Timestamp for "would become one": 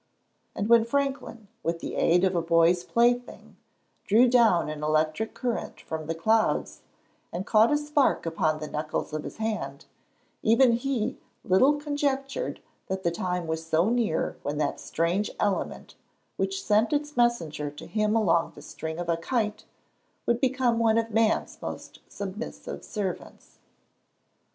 20.25-20.97